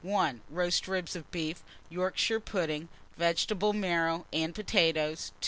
[0.49, 5.31] Roast ribs of beef, Yorkshire pudding, vegetable marrow, and potatoes.